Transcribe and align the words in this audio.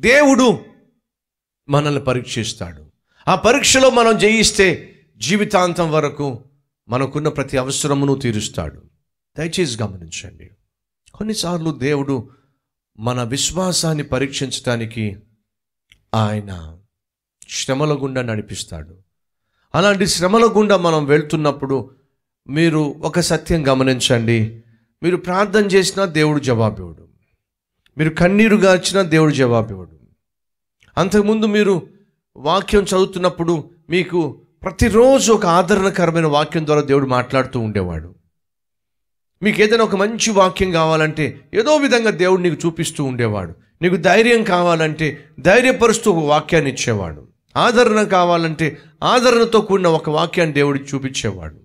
దేవుడు 0.00 0.60
మనల్ని 1.68 2.04
పరీక్షిస్తాడు. 2.04 2.92
ఆ 3.28 3.34
పరీక్షలో 3.34 3.90
మనం 3.90 4.18
జయిస్తే 4.18 4.96
జీవితాంతం 5.16 5.92
వరకు 5.92 6.44
మనకున్న 6.88 7.28
ప్రతి 7.28 7.58
అవసరమును 7.58 8.14
తీరుస్తాడు. 8.14 8.82
దయచేసి 9.38 9.82
గమనించండి. 9.82 10.50
కొన్నిసార్లు 11.14 11.70
దేవుడు 11.70 12.30
మన 12.98 13.22
విశ్వాసాన్ని 13.22 14.04
పరీక్షించడానికి 14.04 15.16
ఆయన 16.14 16.78
శ్రమల 17.48 17.94
గుండా 17.94 18.22
నడిపిస్తాడు. 18.22 18.96
అలాంటి 19.74 20.06
శ్రమల 20.06 20.44
గుండా 20.44 20.76
మనం 20.76 21.04
వెళ్తున్నప్పుడు 21.04 21.90
మీరు 22.48 22.78
ఒక 22.78 23.20
సత్యం 23.20 23.68
గమనించండి. 23.68 24.62
మీరు 25.02 25.16
ప్రార్థన 25.16 25.64
చేసినా 25.64 26.04
దేవుడు 26.04 26.38
జవాబివ్వడు. 26.38 27.08
మీరు 27.98 28.14
కన్నీరు 28.14 28.56
గార్చినా 28.56 29.02
దేవుడు 29.02 29.32
జవాబివ్వడు. 29.32 29.99
అంతకుముందు 31.00 31.46
మీరు 31.46 31.82
వాక్యం 32.36 32.82
చదువుతున్నప్పుడు 32.82 33.70
మీకు 33.90 34.40
ప్రతిరోజు 34.62 35.32
ఒక 35.32 35.46
ఆదరణకరమైన 35.46 36.26
వాక్యం 36.26 36.66
ద్వారా 36.66 36.82
దేవుడు 36.82 37.06
మాట్లాడుతూ 37.06 37.60
ఉండేవాడు. 37.60 38.14
మీకు 39.42 39.60
ఏదైనా 39.60 39.84
ఒక 39.84 39.96
మంచి 39.96 40.30
వాక్యం 40.30 40.72
కావాలంటే 40.72 41.40
ఏదో 41.54 41.76
విధంగా 41.76 42.10
దేవుడు 42.10 42.40
నీకు 42.40 42.66
చూపిస్తూ 42.66 43.04
ఉండేవాడు. 43.04 43.54
నీకు 43.82 43.96
ధైర్యం 43.96 44.44
కావాలంటే 44.44 45.24
ధైర్యపరుస్తూ 45.40 46.10
ఒక 46.10 46.24
వాక్యాన్ని 46.24 46.70
ఇచ్చేవాడు. 46.70 47.28
ఆదరణ 47.56 48.02
కావాలంటే 48.02 48.78
ఆదరణతో 49.02 49.60
కూడిన 49.60 49.86
ఒక 49.86 50.10
వాక్యాన్ని 50.10 50.54
దేవుడికి 50.54 50.96
చూపించేవాడు. 50.96 51.56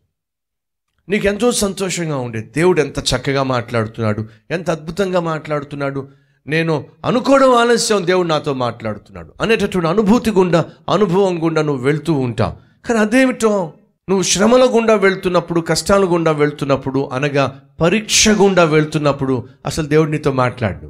నీకు 1.10 1.28
ఎంతో 1.28 1.52
సంతోషంగా 1.52 2.18
ఉండేది 2.18 2.48
దేవుడు 2.48 2.82
ఎంత 2.82 3.00
చక్కగా 3.00 3.44
మాట్లాడుతున్నాడు 3.44 4.28
ఎంత 4.52 4.70
అద్భుతంగా 4.70 5.20
మాట్లాడుతున్నాడు. 5.20 6.25
నేను 6.48 6.86
అనుకోవడం 7.06 7.56
ఆలస్యం 7.56 8.08
దేవుడు 8.08 8.28
నాతో 8.28 8.54
మాట్లాడుతున్నాడు. 8.54 9.34
అనేటటువంటి 9.42 9.90
అనుభూతి 9.90 10.32
గుండా 10.32 10.66
అనుభవం 10.94 11.44
గుండా 11.44 11.62
నువ్వు 11.62 11.84
వెళ్తూ 11.84 12.14
ఉంటావు. 12.14 12.88
కానీ 12.88 13.00
అదేమిటో? 13.00 13.74
నువ్వు 14.10 14.24
శ్రమల 14.24 14.76
గుండా 14.76 14.96
వెళ్తున్నప్పుడు 14.96 15.62
కష్టాల 15.62 16.06
గుండా 16.06 16.32
వెళ్తున్నప్పుడు 16.32 17.10
అనగా 17.14 17.62
పరీక్ష 17.82 18.30
గుండా 18.30 18.64
వెళ్తున్నప్పుడు 18.64 19.48
అసలు 19.66 19.86
దేవుడు 19.86 20.10
నీతో 20.10 20.32
మాట్లాడు. 20.32 20.86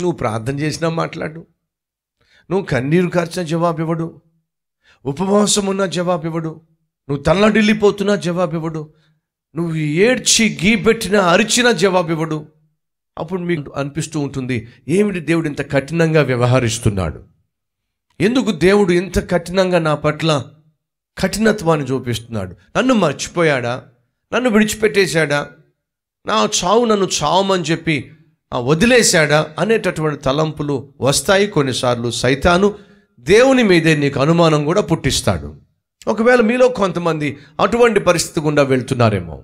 నువ్వు 0.00 0.12
ప్రార్థన 0.12 0.60
చేసినా 0.60 0.88
మాట్లాడు. 0.88 1.46
నువ్వు 2.50 2.66
కన్నీరు 2.66 3.08
కార్చిన 3.08 3.42
జవాబు 3.42 3.80
ఇవ్వడు. 3.80 4.20
ఉపవాసం 5.04 5.66
ఉన్న 5.66 5.86
జవాబు 5.86 6.26
ఇవ్వడు. 6.26 6.60
నువ్వు 7.08 7.22
తల్లడిల్లిపోతున్నా 7.22 8.16
జవాబు 8.16 8.54
ఇవ్వడు. 8.54 8.88
నువ్వు 9.56 9.74
ఏడ్చి 9.76 10.58
గీపెట్టినా 10.64 11.20
అరిచినా 11.20 11.72
జవాబు 11.72 12.10
ఇవ్వడు. 12.10 12.46
అప్పుడు 13.18 13.42
మీకు 13.42 13.72
అనిపిస్తూ 13.76 14.20
ఉంటుంది 14.20 14.68
ఏమిటి 14.88 15.20
దేవుడు 15.20 15.46
ఇంత 15.46 15.72
కఠినంగా 15.72 16.22
వ్యవహరిస్తున్నాడు? 16.22 17.24
ఎందుకు 18.20 18.50
దేవుడు 18.50 18.92
ఇంత 18.92 19.30
కఠినంగా 19.30 19.78
నా 19.78 19.94
పట్ల 19.94 20.44
కఠినత్వాన్ని 21.18 21.86
చూపిస్తున్నాడు? 21.86 22.56
నన్ను 22.78 22.94
మర్చిపోయాడా? 22.94 23.82
నన్ను 24.34 24.50
విడిచిపెట్టేశాడా? 24.50 25.48
నా 26.26 26.48
చావు 26.64 26.84
నన్ను 26.84 27.08
చావమని 27.22 27.62
చెప్పి 27.62 28.10
వదిలేశాడా? 28.54 29.46
అనేటటువంటి 29.58 30.22
తలంపులు 30.22 30.92
వస్తాయి 31.00 31.46
కొన్నిసార్లు. 31.46 32.10
సైతాను 32.10 32.74
దేవుని 33.20 33.62
మీదే 33.62 33.96
నీకు 33.96 34.20
అనుమానం 34.20 34.64
కూడా 34.64 34.80
పుట్టిస్తాడు. 34.80 35.56
ఒకవేళ 36.08 36.40
మీలో 36.40 36.68
కొంతమంది 36.68 37.38
అటువంటి 37.60 38.00
పరిస్థితి 38.00 38.40
గుండా 38.40 38.62
వెళ్తున్నారేమో 38.62 39.42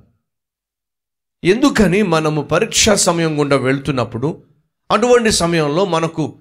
ఎందుకని 1.45 2.03
మనము 2.03 2.43
పరీక్షా 2.43 2.95
సమయం 2.95 3.41
గుండా 3.41 3.57
వెళ్తున్నప్పుడు 3.57 4.43
అటువంటి 4.91 5.33
సమయంలో 5.33 5.85
మనకు 5.85 6.39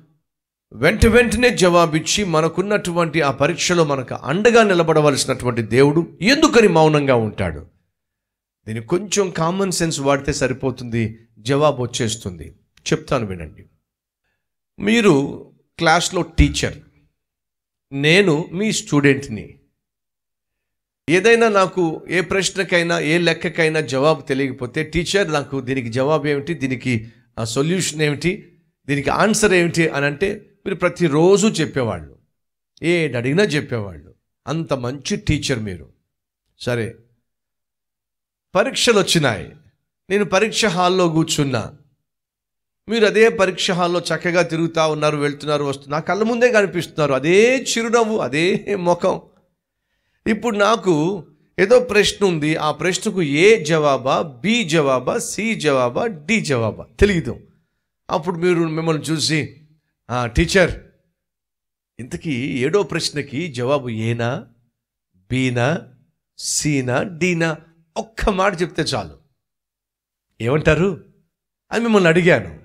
వెంట 0.73 1.05
వెంటనే 1.05 1.49
జవాబిచ్చి 1.49 2.23
మనకున్నటువంటి 2.23 3.21
ఆ 3.21 3.32
పరీక్షలో 3.32 3.83
మనకు 3.83 4.15
అండగా 4.15 4.64
నిలబడవలసినటువంటి 4.64 5.61
దేవుడు 5.61 6.17
ఎందుకని 6.21 6.67
మౌనంగా 6.67 7.15
ఉంటాడు? 7.15 7.65
దీనికి 8.67 8.87
కొంచెం 8.87 9.30
కామన్ 9.30 9.71
సెన్స్ 9.71 9.99
వాడితే 9.99 10.33
సరిపోతుంది 10.33 11.27
జవాబు 11.39 11.83
వచ్చేస్తుంది. 11.83 12.55
చెప్తాను 12.92 13.26
వినండి. 13.26 13.66
మీరు 14.80 15.45
క్లాస్లో 15.77 16.21
టీచర్ 16.21 16.77
నేను 17.92 18.49
మీ 18.54 18.71
స్టూడెంట్ని. 18.71 19.58
ఏదైనా 21.09 21.49
నాకు 21.49 22.05
ఏ 22.09 22.21
ప్రశ్నకైనా 22.21 22.99
ఏ 22.99 23.17
లెక్కకైనా 23.17 23.80
జవాబు 23.80 24.21
తెలియకపోతే 24.21 24.83
టీచర్ 24.83 25.33
నాకు 25.33 25.61
దీనికి 25.61 25.89
జవాబు 25.89 26.27
ఏమిటి 26.27 26.53
దీనికి 26.53 27.08
సొల్యూషన్ 27.43 28.02
ఏమిటి 28.02 28.59
దీనికి 28.87 29.09
ఆన్సర్ 29.09 29.53
ఏమిటి 29.53 29.87
అని 29.87 30.05
అంటే 30.05 30.45
మీరు 30.65 30.75
ప్రతిరోజు 30.75 31.48
చెప్పేవాళ్ళు. 31.48 32.17
ఏది 32.83 33.17
అడిగినా 33.17 33.43
చెప్పేవాళ్ళు. 33.43 34.14
అంత 34.48 34.73
మంచి 34.73 35.17
టీచర్ 35.17 35.59
మీరు. 35.59 35.89
సరే. 36.59 36.95
పరీక్షలు 38.55 38.99
వచ్చినాయి. 38.99 39.52
నేను 40.09 40.25
పరీక్ష 40.25 40.65
హాల్లో 40.65 41.09
కూర్చున్నా. 41.09 41.73
మీరు 42.89 43.05
అదే 43.05 43.30
పరీక్ష 43.30 43.71
హాల్లో 43.71 43.99
చక్కగా 43.99 44.42
తిరుగుతూ 44.42 44.87
ఉన్నారు 44.87 45.17
వెళ్తున్నారు 45.17 45.64
వస్తున్నారు 45.64 46.02
నా 46.02 46.08
కళ్ళ 46.08 46.23
ముందే 46.23 46.52
కనిపిస్తున్నారు. 46.52 47.14
అదే 47.14 47.58
చిరునవ్వు 47.58 48.17
అదే 48.17 48.75
ముఖం. 48.75 49.21
ఇప్పుడు 50.27 50.57
నాకు 50.57 51.25
ఏదో 51.59 51.80
ప్రశ్న 51.80 52.25
ఉంది. 52.25 52.55
ఆ 52.55 52.71
ప్రశ్నకు 52.71 53.21
ఏ 53.21 53.63
జవాబా 53.63 54.21
బి 54.21 54.63
జవాబా 54.63 55.17
సి 55.17 55.55
జవాబా 55.55 56.07
డి 56.07 56.41
జవాబా 56.41 56.85
తెలియదు 56.99 57.39
అప్పుడు 58.09 58.37
మీరు 58.37 58.59
మిమ్మల్ని 58.59 59.03
చూసి 59.03 59.67
టీచర్ 60.23 60.83
ఇంతకీ 61.99 62.59
ఏడో 62.59 62.83
ప్రశ్నకి 62.83 63.47
జవాబు 63.47 63.89
ఏనా 63.89 64.47
బీనా 65.31 65.81
సీనా 66.37 67.03
డీనా? 67.03 67.57
ఒక్క 67.97 68.30
మాట 68.30 68.61
చెప్తే 68.61 68.81
చాలు. 68.81 69.17
ఏమంటారు? 70.41 71.05
అని 71.71 71.83
మిమ్మల్ని 71.83 72.07
అడిగాను. 72.09 72.59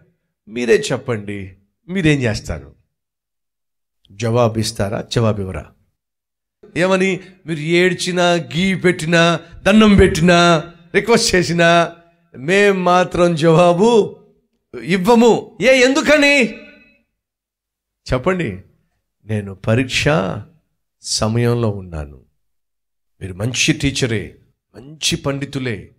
మీరే 0.48 0.76
చెప్పండి 0.92 1.56
మీరేం 1.88 2.20
చేస్తారు? 2.20 2.74
జవాబు 4.12 4.58
ఇస్తారా? 4.58 5.02
జవాబు 5.02 5.40
ఇవ్వరా? 5.40 5.72
ఏమని? 6.76 7.20
మీరు 7.46 7.60
ఏడ్చినా 7.60 8.24
గీ 8.32 8.74
పెట్టినా 8.74 9.40
దండం 9.62 9.96
పెట్టినా 9.96 10.64
రిక్వెస్ట్ 10.94 11.34
చేసినా 11.34 11.92
మేం 12.36 12.84
మాత్రం 12.84 13.34
జవాబు 13.34 14.16
ఇవ్వము. 14.82 15.58
ఏ 15.60 15.80
ఎందుకని? 15.80 16.54
చెప్పండి. 18.12 18.58
నేను 19.24 19.54
పరీక్ష 19.54 20.04
సమయంలో 21.02 21.70
ఉన్నాను. 21.70 22.20
మీరు 23.20 23.34
మంచి 23.34 23.72
టీచరే 23.72 24.34
మంచి 24.74 25.16
పండితులే. 25.16 25.90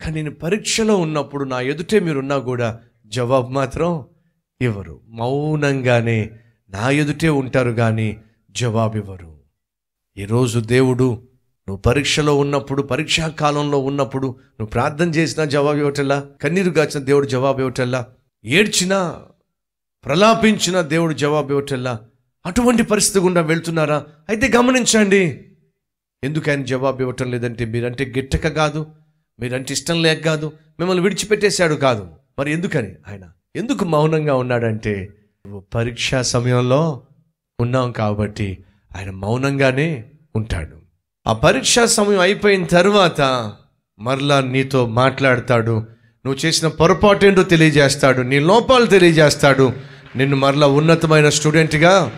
కానీ 0.00 0.14
నేను 0.14 0.34
పరీక్షలో 0.34 0.96
ఉన్నప్పుడు 0.96 1.44
నా 1.44 1.60
ఎదుటే 1.60 2.00
మీరున్నా 2.00 2.38
కూడా 2.38 2.80
జవాబు 3.06 3.48
మాత్రం 3.48 4.04
ఇవ్వరు. 4.60 5.00
మౌనంగానే 5.08 6.30
నా 6.70 6.90
ఎదుటే 6.90 7.28
ఉంటారు 7.28 7.70
కానీ 7.70 8.16
జవాబు 8.50 8.96
ఇవ్వరు. 8.96 9.37
ఈరోజు 10.18 10.58
దేవుడు 10.58 11.04
నువ్వు 11.68 11.76
పరీక్షలో 11.76 12.38
ఉన్నప్పుడు 12.38 12.82
పరీక్షా 12.82 13.28
కాలంలో 13.28 13.78
ఉన్నప్పుడు 13.78 14.26
నువ్వు 14.26 14.66
ప్రార్థన 14.66 15.08
చేసినా 15.08 15.44
జవాబు 15.44 15.76
ఇవ్వటల్లా 15.76 16.26
కన్నీరు 16.42 16.70
గాచిన 16.70 17.04
దేవుడు 17.04 17.26
జవాబు 17.26 17.58
ఇవ్వటల్లా 17.58 18.06
ఏడ్చినా 18.44 19.20
ప్రలాపించిన 20.04 20.80
దేవుడు 20.80 21.12
జవాబు 21.12 21.48
ఇవ్వటల్లా 21.48 22.00
అటువంటి 22.46 22.82
పరిస్థితి 22.82 23.24
గుండా 23.24 23.40
వెళ్తున్నారా? 23.40 24.06
అయితే 24.28 24.48
గమనించండి. 24.48 25.44
ఎందుకు 26.24 26.50
ఆయన 26.50 26.64
జవాబు 26.64 27.00
ఇవ్వటం 27.00 27.30
లేదంటే 27.30 27.64
మీరంటే 27.64 28.04
గిట్టక 28.04 28.48
కాదు 28.48 28.86
మీరంటే 29.40 29.72
ఇష్టం 29.72 30.02
లేక 30.02 30.24
కాదు 30.24 30.52
మిమ్మల్ని 30.78 31.02
విడిచిపెట్టేశాడు 31.02 31.74
కాదు. 31.74 32.08
మరి 32.38 32.52
ఎందుకని 32.52 32.94
ఆయన? 33.08 33.30
ఎందుకు 33.56 33.84
మౌనంగా 33.84 34.34
ఉన్నాడంటే 34.34 35.08
పరీక్షా 35.74 36.22
సమయంలో 36.22 37.02
ఉన్నాం 37.60 37.92
కాబట్టి 37.92 38.64
ఆయన 38.96 39.10
మౌనంగానే 39.10 40.04
ఉంటాడు. 40.36 40.76
ఆ 41.26 41.32
పరీక్షా 41.32 41.86
సమయం 41.86 42.20
అయిపోయిన 42.20 42.64
తర్వాత 42.64 43.52
మరలా 43.98 44.40
నీతో 44.40 44.86
మాట్లాడతాడు. 44.86 45.72
నువ్వు 46.26 46.46
చేసిన 46.46 46.68
పొరపాటేంటో 46.68 47.42
తెలియజేస్తాడు. 47.42 48.22
నీ 48.22 48.38
లోపాలు 48.38 48.86
తెలియజేస్తాడు. 48.86 49.72
నిన్ను 50.16 50.36
మరలా 50.36 50.66
ఉన్నతమైన 50.66 51.28
స్టూడెంట్గా 51.28 52.12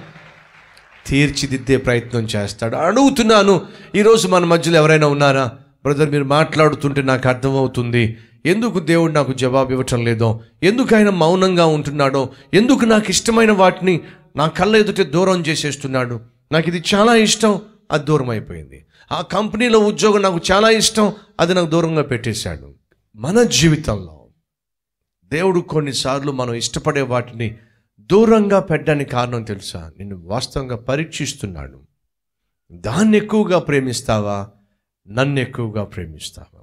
తీర్చిదిద్దే 1.06 1.76
ప్రయత్నం 1.76 2.22
చేస్తాడు. 2.22 2.76
అడుగుతున్నాను 2.76 3.60
ఈరోజు 3.94 4.28
మన 4.28 4.44
మధ్యలో 4.44 4.76
ఎవరైనా 4.76 5.06
ఉన్నారా? 5.06 5.44
బ్రదర్ 5.82 6.10
మీరు 6.10 6.24
మాట్లాడుతుంటే 6.24 7.02
నాకు 7.02 7.28
అర్థమవుతుంది. 7.28 8.18
ఎందుకు 8.46 8.78
దేవుడు 8.78 9.12
నాకు 9.12 9.32
జవాబు 9.32 9.70
ఇవ్వటం 9.70 10.04
లేదో? 10.04 10.40
ఎందుకు 10.62 10.96
ఆయన 10.96 11.10
మౌనంగా 11.10 11.66
ఉంటున్నాడో? 11.66 12.28
ఎందుకు 12.54 12.84
నాకు 12.84 13.10
ఇష్టమైన 13.10 13.52
వాటిని 13.52 14.00
నా 14.36 14.46
కళ్ళ 14.46 14.76
ఎదుటే 14.76 15.04
దూరం 15.04 15.40
చేసేస్తున్నాడు? 15.40 16.20
నాకు 16.52 16.68
ఇది 16.68 16.82
చాలా 16.94 17.14
ఇష్టం 17.14 17.62
అది 17.90 18.04
దూరం 18.04 18.30
అయిపోయింది 18.30 18.86
ఆ 19.12 19.22
కంపెనీలో 19.22 19.78
ఉద్యోగం 19.78 20.22
నాకు 20.22 20.40
చాలా 20.52 20.70
ఇష్టం 20.70 21.14
అది 21.40 21.54
నాకు 21.54 21.70
దూరంగా 21.70 22.02
పెట్టేశాడు. 22.02 22.74
మన 23.16 23.42
జీవితంలో 23.42 24.28
దేవుడు 25.24 25.60
కొన్నిసార్లు 25.60 26.32
మనం 26.32 26.54
ఇష్టపడే 26.54 27.02
వాటిని 27.02 27.58
దూరంగా 28.00 28.60
పెట్టడానికి 28.60 29.10
కారణం 29.10 29.42
తెలుసా? 29.42 29.92
నిన్ను 29.98 30.16
వాస్తవంగా 30.16 30.76
పరీక్షిస్తున్నాడు. 30.76 31.82
దాన్ని 32.72 33.16
ఎక్కువగా 33.16 33.58
ప్రేమిస్తావా? 33.58 34.48
నన్ను 35.08 35.40
ఎక్కువగా 35.40 35.84
ప్రేమిస్తావా? 35.84 36.59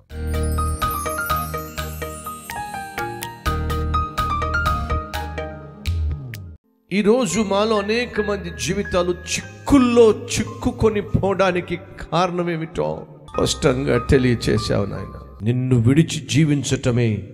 ఈరోజు 6.94 7.42
మాలో 7.42 7.78
అనేక 7.78 8.22
మంది 8.22 8.51
జీవితాలు 8.66 9.12
చిక్కుల్లో 9.12 10.12
చిక్కుకొని 10.12 11.01
పోవడానికి 11.01 11.80
కారణం 12.12 12.50
ఏమిటో 12.50 13.07
స్పష్టంగా 13.34 13.98
తెలియచేశావు 13.98 14.86
నాయన. 14.86 15.22
నిన్ను 15.44 15.75
విడిచి 15.75 16.28
జీవించటమే 16.31 17.28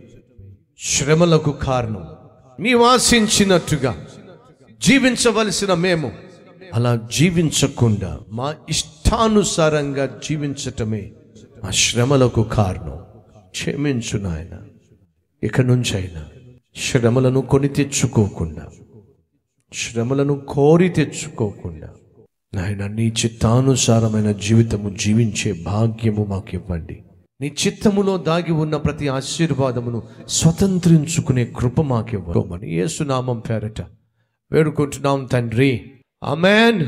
శ్రమలకు 0.79 1.51
కారణం. 1.51 2.07
నీవు 2.59 2.83
ఆశించినట్టుగా 2.83 4.05
జీవించవలసిన 4.81 5.73
మేము 5.73 6.11
అలా 6.73 6.99
జీవించకుండా 7.13 8.19
మా 8.31 8.55
ఇష్టానుసారంగా 8.69 10.05
జీవించటమే 10.29 11.11
మా 11.63 11.69
శ్రమలకు 11.69 12.43
కారణం. 12.43 12.99
క్షమించు 13.49 14.17
నాయన. 14.17 14.57
ఇక 15.43 15.61
నుంచైనా 15.61 16.25
శ్రమలను 16.75 17.41
కొని 17.41 17.67
తెచ్చుకోకుండా 17.67 18.61
శ్రమలను 19.73 20.39
కోరి 20.47 20.89
తెచ్చుకోకుండా 20.89 21.89
నాయన 22.55 22.87
నీ 22.87 23.07
చిత్తానుసారమైన 23.07 24.31
జీవితము 24.31 24.89
జీవించే 24.89 25.53
భాగ్యము 25.53 26.25
మాకు 26.25 26.49
ఇవ్వండి 26.53 27.03
నీ 27.41 27.53
చిత్తములో 27.67 28.17
దాగి 28.17 28.51
ఉన్న 28.51 28.77
ప్రతి 28.77 29.07
ఆశీర్వాదమును 29.07 30.03
స్వతంత్రించుకునే 30.27 31.45
కృప 31.45 31.81
మాకు 31.81 32.09
ఇవ్వమని 32.13 32.75
యేసునామం 32.75 33.39
పేరట 33.39 33.81
వేడుకుంటున్నాం 34.51 35.25
తండ్రి. 35.25 35.91
అమెన్ 36.23 36.85